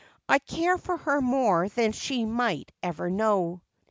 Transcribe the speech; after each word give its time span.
I 0.27 0.39
care 0.39 0.79
for 0.79 0.97
her 0.97 1.21
more 1.21 1.69
than 1.69 1.91
she 1.91 2.25
may 2.25 2.65
ever 2.81 3.11
know." 3.11 3.61